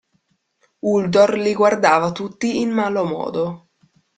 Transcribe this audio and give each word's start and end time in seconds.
Uldor 0.91 1.33
li 1.43 1.53
guardava 1.61 2.11
tutti 2.21 2.59
in 2.65 2.71
malo 2.81 3.05
modo. 3.15 3.45